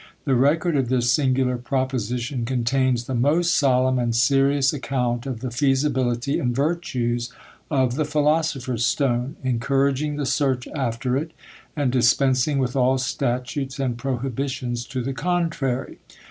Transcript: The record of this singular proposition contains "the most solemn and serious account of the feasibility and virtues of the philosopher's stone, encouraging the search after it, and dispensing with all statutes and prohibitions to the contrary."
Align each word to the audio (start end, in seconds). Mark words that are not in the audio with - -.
The 0.25 0.33
record 0.33 0.75
of 0.75 0.89
this 0.89 1.11
singular 1.11 1.59
proposition 1.59 2.43
contains 2.43 3.03
"the 3.03 3.13
most 3.13 3.53
solemn 3.55 3.99
and 3.99 4.15
serious 4.15 4.73
account 4.73 5.27
of 5.27 5.41
the 5.41 5.51
feasibility 5.51 6.39
and 6.39 6.55
virtues 6.55 7.31
of 7.69 7.93
the 7.93 8.03
philosopher's 8.03 8.83
stone, 8.83 9.35
encouraging 9.43 10.15
the 10.15 10.25
search 10.25 10.67
after 10.69 11.15
it, 11.17 11.33
and 11.75 11.91
dispensing 11.91 12.57
with 12.57 12.75
all 12.75 12.97
statutes 12.97 13.77
and 13.79 13.95
prohibitions 13.99 14.87
to 14.87 15.03
the 15.03 15.13
contrary." 15.13 15.99